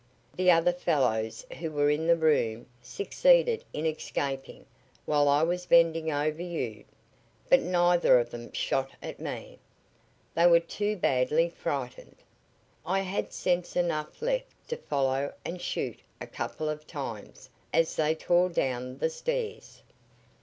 [0.35, 4.65] The other fellows who were in the room succeeded in escaping
[5.05, 6.85] while I was bending over you,
[7.51, 9.59] but neither of them shot at me.
[10.33, 12.15] They were too badly frightened.
[12.83, 18.15] I had sense enough left to follow and shoot a couple of times as they
[18.15, 19.83] tore down the stairs.